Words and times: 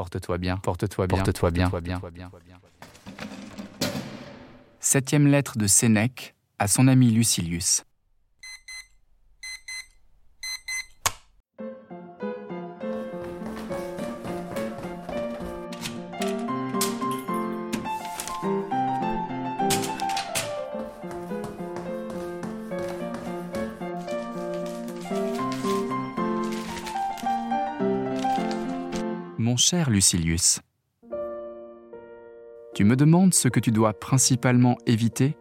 Porte-toi 0.00 0.38
bien, 0.38 0.56
porte-toi 0.56 1.06
bien, 1.06 1.18
porte-toi 1.18 1.50
bien, 1.50 1.68
porte-toi 1.68 2.10
bien. 2.10 2.30
Septième 4.80 5.26
lettre 5.26 5.58
de 5.58 5.66
Sénèque 5.66 6.34
à 6.58 6.68
son 6.68 6.88
ami 6.88 7.10
Lucilius. 7.10 7.84
Mon 29.42 29.56
cher 29.56 29.88
Lucilius, 29.88 30.60
tu 32.74 32.84
me 32.84 32.94
demandes 32.94 33.32
ce 33.32 33.48
que 33.48 33.58
tu 33.58 33.70
dois 33.70 33.94
principalement 33.94 34.76
éviter? 34.84 35.34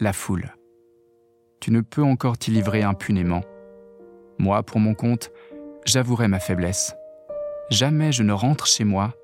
La 0.00 0.12
foule. 0.12 0.56
Tu 1.60 1.70
ne 1.70 1.80
peux 1.80 2.02
encore 2.02 2.38
t'y 2.38 2.50
livrer 2.50 2.82
impunément. 2.82 3.42
Moi, 4.40 4.64
pour 4.64 4.80
mon 4.80 4.94
compte, 4.94 5.30
j'avouerai 5.84 6.26
ma 6.26 6.40
faiblesse. 6.40 6.96
Jamais 7.70 8.10
je 8.10 8.24
ne 8.24 8.32
rentre 8.32 8.66
chez 8.66 8.82
moi 8.82 9.14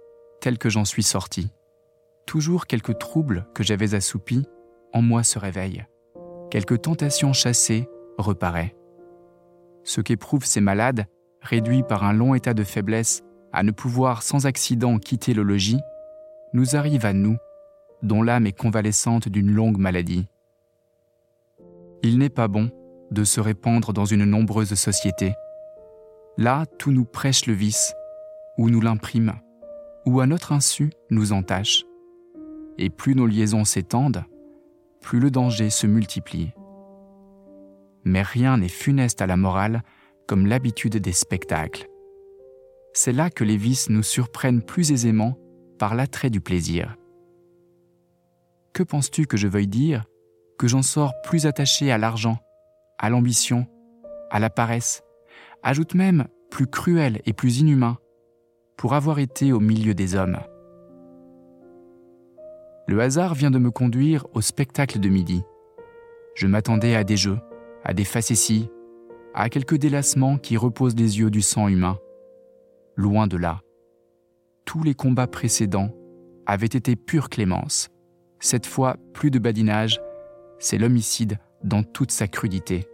tel 0.40 0.56
que 0.56 0.68
j'en 0.68 0.84
suis 0.84 1.02
sorti. 1.02 1.50
Toujours 2.28 2.68
quelques 2.68 2.98
troubles 2.98 3.44
que 3.56 3.64
j'avais 3.64 3.96
assoupis 3.96 4.46
en 4.92 5.02
moi 5.02 5.24
se 5.24 5.40
réveillent. 5.40 5.84
Quelque 6.48 6.74
tentation 6.76 7.32
chassée 7.32 7.88
reparaît. 8.18 8.76
Ce 9.82 10.00
qu'éprouvent 10.00 10.46
ces 10.46 10.60
malades, 10.60 11.06
réduits 11.40 11.82
par 11.82 12.04
un 12.04 12.12
long 12.12 12.36
état 12.36 12.54
de 12.54 12.62
faiblesse 12.62 13.24
à 13.54 13.62
ne 13.62 13.70
pouvoir 13.70 14.24
sans 14.24 14.46
accident 14.46 14.98
quitter 14.98 15.32
le 15.32 15.44
logis, 15.44 15.80
nous 16.54 16.74
arrive 16.74 17.06
à 17.06 17.12
nous, 17.12 17.36
dont 18.02 18.20
l'âme 18.20 18.46
est 18.46 18.52
convalescente 18.52 19.28
d'une 19.28 19.52
longue 19.52 19.78
maladie. 19.78 20.26
Il 22.02 22.18
n'est 22.18 22.30
pas 22.30 22.48
bon 22.48 22.70
de 23.12 23.22
se 23.22 23.40
répandre 23.40 23.92
dans 23.92 24.04
une 24.04 24.24
nombreuse 24.24 24.74
société. 24.74 25.34
Là, 26.36 26.66
tout 26.78 26.90
nous 26.90 27.04
prêche 27.04 27.46
le 27.46 27.52
vice, 27.52 27.94
ou 28.58 28.70
nous 28.70 28.80
l'imprime, 28.80 29.34
ou 30.04 30.18
à 30.18 30.26
notre 30.26 30.50
insu 30.50 30.90
nous 31.10 31.32
entache. 31.32 31.84
Et 32.76 32.90
plus 32.90 33.14
nos 33.14 33.26
liaisons 33.26 33.64
s'étendent, 33.64 34.24
plus 35.00 35.20
le 35.20 35.30
danger 35.30 35.70
se 35.70 35.86
multiplie. 35.86 36.52
Mais 38.02 38.22
rien 38.22 38.58
n'est 38.58 38.68
funeste 38.68 39.22
à 39.22 39.28
la 39.28 39.36
morale 39.36 39.84
comme 40.26 40.46
l'habitude 40.46 40.96
des 40.96 41.12
spectacles 41.12 41.88
c'est 42.94 43.12
là 43.12 43.28
que 43.28 43.44
les 43.44 43.56
vices 43.56 43.90
nous 43.90 44.04
surprennent 44.04 44.62
plus 44.62 44.92
aisément 44.92 45.36
par 45.78 45.94
l'attrait 45.94 46.30
du 46.30 46.40
plaisir. 46.40 46.96
Que 48.72 48.84
penses-tu 48.84 49.26
que 49.26 49.36
je 49.36 49.48
veuille 49.48 49.66
dire 49.66 50.04
que 50.58 50.68
j'en 50.68 50.82
sors 50.82 51.12
plus 51.24 51.46
attaché 51.46 51.90
à 51.90 51.98
l'argent, 51.98 52.38
à 52.98 53.10
l'ambition, 53.10 53.66
à 54.30 54.38
la 54.38 54.48
paresse, 54.48 55.02
ajoute 55.64 55.94
même 55.94 56.26
plus 56.50 56.68
cruel 56.68 57.20
et 57.26 57.32
plus 57.32 57.58
inhumain, 57.58 57.98
pour 58.76 58.94
avoir 58.94 59.18
été 59.18 59.52
au 59.52 59.60
milieu 59.60 59.94
des 59.94 60.14
hommes. 60.14 60.38
Le 62.86 63.00
hasard 63.00 63.34
vient 63.34 63.50
de 63.50 63.58
me 63.58 63.70
conduire 63.70 64.26
au 64.34 64.40
spectacle 64.40 65.00
de 65.00 65.08
midi. 65.08 65.42
Je 66.36 66.46
m'attendais 66.46 66.94
à 66.94 67.02
des 67.02 67.16
jeux, 67.16 67.38
à 67.82 67.92
des 67.92 68.04
facéties, 68.04 68.68
à 69.34 69.48
quelques 69.48 69.76
délassements 69.76 70.38
qui 70.38 70.56
reposent 70.56 70.96
les 70.96 71.18
yeux 71.18 71.30
du 71.30 71.42
sang 71.42 71.66
humain 71.66 71.98
loin 72.96 73.26
de 73.26 73.36
là. 73.36 73.60
Tous 74.64 74.82
les 74.82 74.94
combats 74.94 75.26
précédents 75.26 75.90
avaient 76.46 76.66
été 76.66 76.96
pure 76.96 77.28
clémence. 77.28 77.90
Cette 78.40 78.66
fois, 78.66 78.96
plus 79.12 79.30
de 79.30 79.38
badinage, 79.38 80.00
c'est 80.58 80.78
l'homicide 80.78 81.38
dans 81.62 81.82
toute 81.82 82.10
sa 82.10 82.28
crudité. 82.28 82.86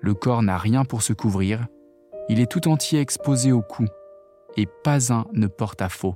Le 0.00 0.14
corps 0.14 0.42
n'a 0.42 0.58
rien 0.58 0.84
pour 0.84 1.02
se 1.02 1.12
couvrir, 1.12 1.66
il 2.28 2.40
est 2.40 2.50
tout 2.50 2.68
entier 2.68 3.00
exposé 3.00 3.52
au 3.52 3.62
coup, 3.62 3.86
et 4.56 4.66
pas 4.84 5.12
un 5.12 5.26
ne 5.32 5.46
porte 5.46 5.82
à 5.82 5.88
faux. 5.88 6.14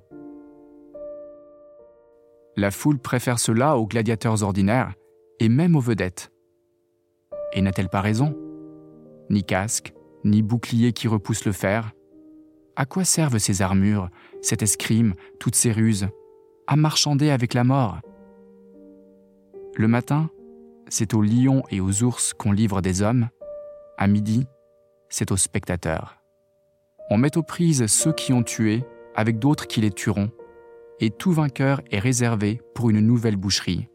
La 2.56 2.70
foule 2.70 2.98
préfère 2.98 3.38
cela 3.38 3.76
aux 3.76 3.86
gladiateurs 3.86 4.42
ordinaires 4.42 4.94
et 5.40 5.48
même 5.48 5.76
aux 5.76 5.80
vedettes. 5.80 6.30
Et 7.52 7.60
n'a-t-elle 7.60 7.88
pas 7.88 8.00
raison? 8.00 8.34
Ni 9.28 9.44
casque, 9.44 9.92
ni 10.24 10.42
bouclier 10.42 10.92
qui 10.92 11.08
repousse 11.08 11.44
le 11.44 11.52
fer, 11.52 11.92
à 12.76 12.84
quoi 12.84 13.04
servent 13.04 13.38
ces 13.38 13.62
armures, 13.62 14.10
cette 14.42 14.62
escrime, 14.62 15.14
toutes 15.40 15.54
ces 15.54 15.72
ruses? 15.72 16.08
À 16.66 16.76
marchander 16.76 17.30
avec 17.30 17.54
la 17.54 17.64
mort. 17.64 18.00
Le 19.74 19.88
matin, 19.88 20.30
c'est 20.88 21.14
aux 21.14 21.22
lions 21.22 21.62
et 21.70 21.80
aux 21.80 22.02
ours 22.02 22.34
qu'on 22.34 22.52
livre 22.52 22.80
des 22.82 23.02
hommes. 23.02 23.28
À 23.98 24.06
midi, 24.06 24.46
c'est 25.08 25.32
aux 25.32 25.36
spectateurs. 25.36 26.18
On 27.10 27.18
met 27.18 27.36
aux 27.36 27.42
prises 27.42 27.86
ceux 27.86 28.12
qui 28.12 28.32
ont 28.32 28.42
tué 28.42 28.84
avec 29.14 29.38
d'autres 29.38 29.66
qui 29.66 29.80
les 29.80 29.90
tueront, 29.90 30.30
et 31.00 31.10
tout 31.10 31.32
vainqueur 31.32 31.80
est 31.90 31.98
réservé 31.98 32.60
pour 32.74 32.90
une 32.90 33.00
nouvelle 33.00 33.36
boucherie. 33.36 33.88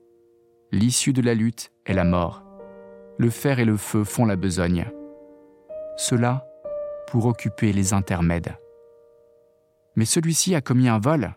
L'issue 0.72 1.14
de 1.14 1.22
la 1.22 1.34
lutte 1.34 1.72
est 1.86 1.94
la 1.94 2.03
mort. 2.03 2.44
Le 3.18 3.30
fer 3.30 3.59
et 3.59 3.66
le 3.66 3.78
feu 3.78 4.03
font 4.03 4.25
la 4.25 4.36
besogne. 4.36 4.90
Cela 5.97 6.47
pour 7.08 7.25
occuper 7.25 7.74
les 7.74 7.94
intermèdes 7.94 8.56
mais 9.96 10.06
celui-ci 10.06 10.56
a 10.56 10.62
commis 10.62 10.90
un 10.90 11.00
vol, 11.00 11.35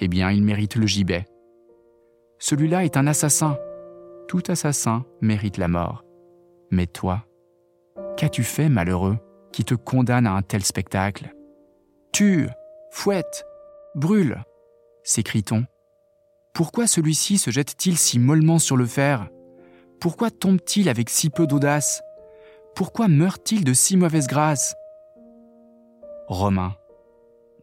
eh 0.00 0.08
bien 0.08 0.30
il 0.30 0.42
mérite 0.42 0.76
le 0.76 0.86
gibet. 0.86 1.26
Celui-là 2.38 2.84
est 2.84 2.96
un 2.96 3.06
assassin. 3.06 3.56
Tout 4.28 4.42
assassin 4.48 5.04
mérite 5.20 5.58
la 5.58 5.68
mort. 5.68 6.04
Mais 6.70 6.86
toi, 6.86 7.24
qu'as-tu 8.16 8.42
fait, 8.42 8.68
malheureux, 8.68 9.18
qui 9.52 9.64
te 9.64 9.74
condamne 9.74 10.26
à 10.26 10.32
un 10.32 10.42
tel 10.42 10.64
spectacle? 10.64 11.34
Tue, 12.12 12.48
fouette, 12.90 13.46
brûle, 13.94 14.42
s'écrie-t-on. 15.04 15.64
Pourquoi 16.54 16.86
celui-ci 16.86 17.38
se 17.38 17.50
jette-t-il 17.50 17.96
si 17.96 18.18
mollement 18.18 18.58
sur 18.58 18.76
le 18.76 18.86
fer? 18.86 19.28
Pourquoi 20.00 20.30
tombe-t-il 20.30 20.88
avec 20.88 21.10
si 21.10 21.30
peu 21.30 21.46
d'audace? 21.46 22.02
Pourquoi 22.74 23.08
meurt-il 23.08 23.64
de 23.64 23.72
si 23.72 23.96
mauvaise 23.96 24.26
grâce? 24.26 24.74
Romain, 26.26 26.74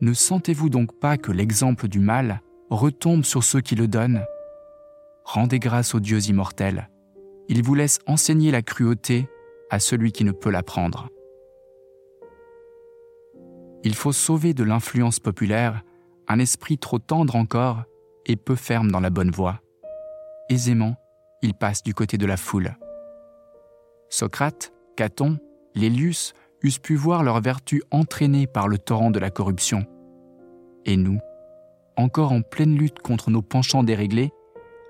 ne 0.02 0.14
sentez-vous 0.14 0.70
donc 0.70 0.98
pas 1.00 1.18
que 1.18 1.32
l'exemple 1.32 1.88
du 1.88 2.00
mal 2.00 2.42
retombe 2.70 3.26
sur 3.26 3.44
ceux 3.44 3.62
qui 3.62 3.76
le 3.76 3.88
donnent? 3.88 4.26
Rendez 5.24 5.60
grâce 5.60 5.94
au 5.94 6.00
Dieu 6.00 6.20
immortel. 6.30 6.90
Il 7.50 7.64
vous 7.64 7.76
laisse 7.76 8.00
enseigner 8.08 8.52
la 8.52 8.62
cruauté 8.62 9.28
à 9.70 9.80
celui 9.80 10.12
qui 10.12 10.24
ne 10.24 10.32
peut 10.32 10.52
l'apprendre. 10.52 11.10
Il 13.84 13.96
faut 13.96 14.12
sauver 14.12 14.54
de 14.54 14.64
l'influence 14.64 15.20
populaire 15.20 15.84
un 16.28 16.40
esprit 16.40 16.78
trop 16.78 17.00
tendre 17.00 17.36
encore 17.36 17.84
et 18.26 18.36
peu 18.36 18.56
ferme 18.56 18.92
dans 18.92 19.00
la 19.00 19.10
bonne 19.10 19.32
voie. 19.32 19.62
Aisément, 20.50 20.96
il 21.42 21.54
passe 21.54 21.84
du 21.84 21.94
côté 21.94 22.18
de 22.18 22.26
la 22.26 22.38
foule. 22.38 22.76
Socrate, 24.10 24.74
Caton, 24.96 25.40
Lélius 25.76 26.34
eussent 26.64 26.80
pu 26.80 26.96
voir 26.96 27.24
leur 27.24 27.42
vertu 27.42 27.84
entraînée 27.92 28.48
par 28.48 28.68
le 28.68 28.78
torrent 28.78 29.12
de 29.12 29.20
la 29.20 29.30
corruption. 29.30 29.86
Et 30.86 30.98
nous, 30.98 31.20
encore 31.96 32.32
en 32.32 32.42
pleine 32.42 32.76
lutte 32.76 33.00
contre 33.00 33.32
nos 33.32 33.42
penchants 33.42 33.84
déréglés, 33.84 34.32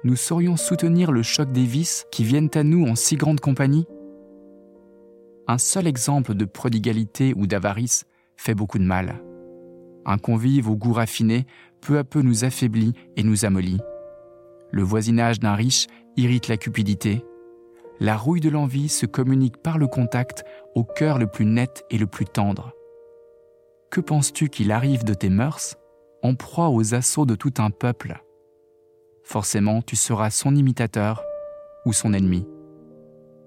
nous 0.04 0.16
saurions 0.16 0.56
soutenir 0.56 1.12
le 1.12 1.24
choc 1.24 1.52
des 1.52 1.66
vices 1.66 2.06
qui 2.12 2.24
viennent 2.24 2.52
à 2.54 2.64
nous 2.64 2.86
en 2.86 2.96
si 2.96 3.16
grande 3.16 3.40
compagnie? 3.40 3.86
Un 5.48 5.58
seul 5.58 5.88
exemple 5.88 6.36
de 6.36 6.46
prodigalité 6.46 7.34
ou 7.36 7.48
d'avarice 7.48 8.06
fait 8.38 8.54
beaucoup 8.54 8.78
de 8.78 8.84
mal. 8.84 9.22
Un 10.06 10.18
convive 10.18 10.70
au 10.70 10.76
goût 10.76 10.94
raffiné 10.94 11.46
peu 11.82 11.98
à 11.98 12.04
peu 12.04 12.22
nous 12.22 12.46
affaiblit 12.46 12.94
et 13.18 13.24
nous 13.24 13.46
amollit. 13.46 13.82
Le 14.72 14.84
voisinage 14.84 15.40
d'un 15.40 15.56
riche 15.56 15.88
irrite 16.16 16.48
la 16.48 16.58
cupidité, 16.58 17.26
la 18.00 18.16
rouille 18.16 18.40
de 18.40 18.50
l'envie 18.50 18.90
se 18.90 19.06
communique 19.06 19.58
par 19.58 19.78
le 19.78 19.88
contact 19.88 20.46
au 20.76 20.84
cœur 20.84 21.18
le 21.18 21.28
plus 21.28 21.46
net 21.46 21.86
et 21.90 21.98
le 21.98 22.08
plus 22.08 22.26
tendre. 22.26 22.74
Que 23.92 24.00
penses-tu 24.00 24.50
qu'il 24.50 24.72
arrive 24.72 25.04
de 25.04 25.14
tes 25.14 25.30
mœurs? 25.30 25.76
En 26.22 26.36
proie 26.36 26.70
aux 26.70 26.94
assauts 26.94 27.26
de 27.26 27.36
tout 27.36 27.54
un 27.58 27.72
peuple 27.72 28.22
Forcément, 29.24 29.82
tu 29.82 29.96
seras 29.96 30.30
son 30.30 30.56
imitateur 30.56 31.24
ou 31.86 31.94
son 31.94 32.14
ennemi. 32.14 32.46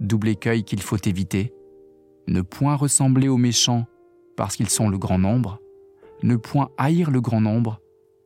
Double 0.00 0.28
écueil 0.28 0.64
qu'il 0.64 0.82
faut 0.82 0.96
éviter. 0.96 1.52
Ne 2.26 2.42
point 2.42 2.76
ressembler 2.76 3.28
aux 3.28 3.36
méchants 3.36 3.86
parce 4.36 4.56
qu'ils 4.56 4.70
sont 4.70 4.88
le 4.88 4.98
grand 4.98 5.18
nombre, 5.18 5.60
ne 6.22 6.36
point 6.36 6.70
haïr 6.78 7.10
le 7.10 7.20
grand 7.20 7.40
nombre 7.40 7.80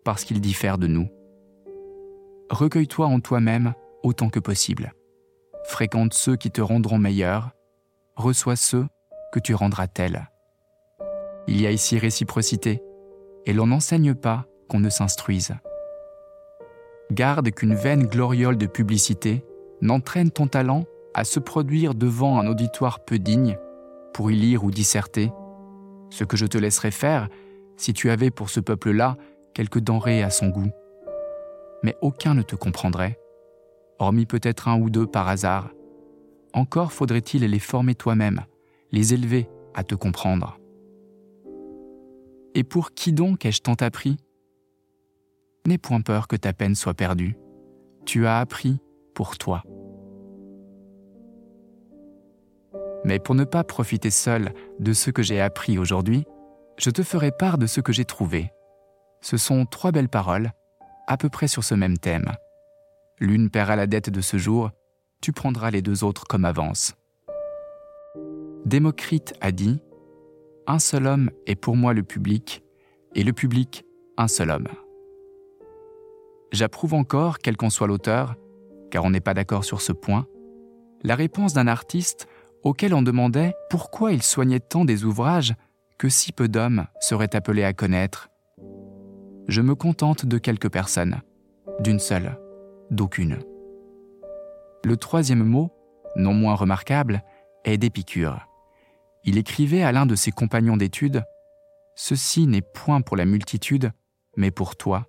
parce 0.04 0.24
qu'ils 0.24 0.40
diffèrent 0.40 0.78
de 0.78 0.86
nous. 0.86 1.08
Recueille-toi 2.50 3.06
en 3.06 3.20
toi-même 3.20 3.74
autant 4.02 4.28
que 4.28 4.38
possible 4.38 4.94
fréquente 5.66 6.14
ceux 6.14 6.36
qui 6.36 6.50
te 6.50 6.60
rendront 6.60 6.98
meilleur, 6.98 7.50
reçois 8.14 8.56
ceux 8.56 8.86
que 9.32 9.40
tu 9.40 9.54
rendras 9.54 9.86
tels. 9.86 10.30
Il 11.48 11.60
y 11.60 11.66
a 11.66 11.70
ici 11.70 11.98
réciprocité, 11.98 12.82
et 13.44 13.52
l'on 13.52 13.66
n'enseigne 13.66 14.14
pas 14.14 14.46
qu'on 14.68 14.80
ne 14.80 14.90
s'instruise. 14.90 15.54
Garde 17.12 17.50
qu'une 17.50 17.74
vaine 17.74 18.06
gloriole 18.06 18.56
de 18.56 18.66
publicité 18.66 19.44
n'entraîne 19.80 20.30
ton 20.30 20.48
talent 20.48 20.84
à 21.14 21.24
se 21.24 21.38
produire 21.38 21.94
devant 21.94 22.38
un 22.38 22.46
auditoire 22.46 23.00
peu 23.04 23.18
digne 23.18 23.58
pour 24.12 24.30
y 24.30 24.34
lire 24.34 24.64
ou 24.64 24.70
disserter, 24.70 25.30
ce 26.10 26.24
que 26.24 26.36
je 26.36 26.46
te 26.46 26.58
laisserais 26.58 26.90
faire 26.90 27.28
si 27.76 27.92
tu 27.92 28.10
avais 28.10 28.30
pour 28.30 28.50
ce 28.50 28.60
peuple-là 28.60 29.16
quelques 29.54 29.80
denrées 29.80 30.22
à 30.22 30.30
son 30.30 30.48
goût. 30.48 30.70
Mais 31.82 31.96
aucun 32.00 32.34
ne 32.34 32.42
te 32.42 32.56
comprendrait, 32.56 33.18
hormis 33.98 34.26
peut-être 34.26 34.68
un 34.68 34.78
ou 34.80 34.90
deux 34.90 35.06
par 35.06 35.28
hasard. 35.28 35.70
Encore 36.52 36.92
faudrait-il 36.92 37.42
les 37.44 37.58
former 37.58 37.94
toi-même, 37.94 38.42
les 38.92 39.14
élever 39.14 39.48
à 39.74 39.84
te 39.84 39.94
comprendre. 39.94 40.58
Et 42.54 42.64
pour 42.64 42.92
qui 42.92 43.12
donc 43.12 43.44
ai-je 43.44 43.60
tant 43.60 43.74
appris? 43.74 44.16
N'aie 45.66 45.78
point 45.78 46.00
peur 46.00 46.28
que 46.28 46.36
ta 46.36 46.52
peine 46.52 46.74
soit 46.74 46.94
perdue. 46.94 47.36
Tu 48.06 48.26
as 48.26 48.38
appris 48.38 48.78
pour 49.14 49.36
toi. 49.36 49.62
Mais 53.04 53.18
pour 53.18 53.34
ne 53.34 53.44
pas 53.44 53.64
profiter 53.64 54.10
seul 54.10 54.52
de 54.80 54.92
ce 54.92 55.10
que 55.10 55.22
j'ai 55.22 55.40
appris 55.40 55.78
aujourd'hui, 55.78 56.24
je 56.78 56.90
te 56.90 57.02
ferai 57.02 57.30
part 57.30 57.58
de 57.58 57.66
ce 57.66 57.80
que 57.80 57.92
j'ai 57.92 58.04
trouvé. 58.04 58.50
Ce 59.20 59.36
sont 59.36 59.66
trois 59.66 59.92
belles 59.92 60.08
paroles, 60.08 60.52
à 61.06 61.16
peu 61.16 61.28
près 61.28 61.48
sur 61.48 61.64
ce 61.64 61.74
même 61.74 61.98
thème. 61.98 62.32
L'une 63.18 63.50
paiera 63.50 63.76
la 63.76 63.86
dette 63.86 64.10
de 64.10 64.20
ce 64.20 64.36
jour, 64.36 64.70
tu 65.22 65.32
prendras 65.32 65.70
les 65.70 65.82
deux 65.82 66.04
autres 66.04 66.24
comme 66.26 66.44
avance. 66.44 66.94
Démocrite 68.66 69.34
a 69.40 69.52
dit 69.52 69.80
Un 70.66 70.78
seul 70.78 71.06
homme 71.06 71.30
est 71.46 71.54
pour 71.54 71.76
moi 71.76 71.94
le 71.94 72.02
public, 72.02 72.62
et 73.14 73.22
le 73.22 73.32
public 73.32 73.84
un 74.18 74.28
seul 74.28 74.50
homme. 74.50 74.68
J'approuve 76.52 76.94
encore, 76.94 77.38
quel 77.38 77.56
qu'en 77.56 77.70
soit 77.70 77.86
l'auteur, 77.86 78.34
car 78.90 79.04
on 79.04 79.10
n'est 79.10 79.20
pas 79.20 79.34
d'accord 79.34 79.64
sur 79.64 79.80
ce 79.80 79.92
point, 79.92 80.26
la 81.02 81.14
réponse 81.14 81.52
d'un 81.52 81.66
artiste 81.66 82.28
auquel 82.62 82.94
on 82.94 83.02
demandait 83.02 83.54
pourquoi 83.70 84.12
il 84.12 84.22
soignait 84.22 84.60
tant 84.60 84.84
des 84.84 85.04
ouvrages 85.04 85.54
que 85.98 86.08
si 86.08 86.32
peu 86.32 86.48
d'hommes 86.48 86.86
seraient 87.00 87.34
appelés 87.34 87.64
à 87.64 87.72
connaître. 87.72 88.28
Je 89.48 89.60
me 89.60 89.74
contente 89.74 90.26
de 90.26 90.38
quelques 90.38 90.70
personnes, 90.70 91.20
d'une 91.80 92.00
seule, 92.00 92.38
d'aucune. 92.90 93.38
Le 94.84 94.96
troisième 94.96 95.42
mot, 95.42 95.72
non 96.16 96.32
moins 96.32 96.54
remarquable, 96.54 97.22
est 97.64 97.78
d'Épicure. 97.78 98.46
Il 99.24 99.38
écrivait 99.38 99.82
à 99.82 99.92
l'un 99.92 100.06
de 100.06 100.14
ses 100.14 100.30
compagnons 100.30 100.76
d'études 100.76 101.24
Ceci 101.96 102.46
n'est 102.46 102.62
point 102.62 103.00
pour 103.00 103.16
la 103.16 103.24
multitude, 103.24 103.90
mais 104.36 104.50
pour 104.50 104.76
toi, 104.76 105.06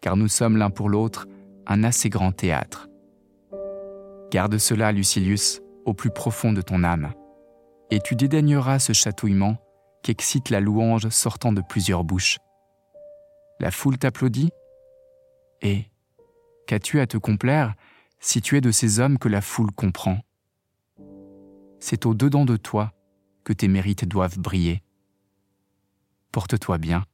car 0.00 0.16
nous 0.16 0.28
sommes 0.28 0.56
l'un 0.56 0.70
pour 0.70 0.88
l'autre 0.88 1.26
un 1.66 1.82
assez 1.82 2.08
grand 2.08 2.30
théâtre. 2.30 2.88
Garde 4.30 4.58
cela, 4.58 4.92
Lucilius, 4.92 5.60
au 5.84 5.92
plus 5.92 6.10
profond 6.10 6.52
de 6.52 6.62
ton 6.62 6.84
âme, 6.84 7.12
et 7.90 8.00
tu 8.00 8.14
dédaigneras 8.14 8.78
ce 8.78 8.92
chatouillement 8.92 9.56
qu'excite 10.02 10.50
la 10.50 10.60
louange 10.60 11.08
sortant 11.08 11.52
de 11.52 11.62
plusieurs 11.62 12.04
bouches. 12.04 12.38
La 13.60 13.70
foule 13.70 13.98
t'applaudit 13.98 14.50
Et 15.62 15.86
qu'as-tu 16.66 17.00
à 17.00 17.06
te 17.06 17.16
complaire 17.16 17.74
si 18.20 18.40
tu 18.40 18.56
es 18.56 18.60
de 18.60 18.70
ces 18.70 19.00
hommes 19.00 19.18
que 19.18 19.28
la 19.28 19.40
foule 19.40 19.72
comprend? 19.72 20.20
C'est 21.80 22.06
au 22.06 22.14
dedans 22.14 22.44
de 22.44 22.56
toi 22.56 22.92
que 23.44 23.52
tes 23.52 23.68
mérites 23.68 24.06
doivent 24.06 24.38
briller. 24.38 24.82
Porte-toi 26.32 26.78
bien 26.78 27.04